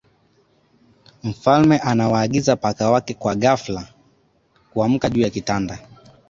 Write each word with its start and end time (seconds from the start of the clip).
mfalme 1.23 1.77
anawaagiza 1.77 2.55
paka 2.55 2.91
wake 2.91 3.13
kwa 3.13 3.35
ghafla 3.35 3.87
kuamka 4.73 5.09
juu 5.09 5.21
ya 5.21 5.29
kitanda 5.29 5.79